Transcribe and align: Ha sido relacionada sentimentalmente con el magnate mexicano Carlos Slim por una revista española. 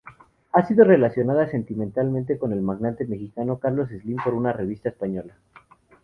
Ha 0.53 0.65
sido 0.65 0.83
relacionada 0.83 1.47
sentimentalmente 1.51 2.39
con 2.39 2.51
el 2.53 2.61
magnate 2.63 3.05
mexicano 3.05 3.59
Carlos 3.59 3.89
Slim 3.89 4.17
por 4.23 4.33
una 4.33 4.51
revista 4.51 4.89
española. 4.89 5.35